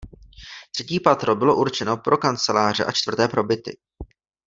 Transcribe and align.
Třetí 0.71 0.99
patro 0.99 1.35
bylo 1.35 1.55
určeno 1.57 1.97
pro 1.97 2.17
kanceláře 2.17 2.85
a 2.85 2.91
čtvrté 2.91 3.27
pro 3.27 3.43
byty. 3.43 3.77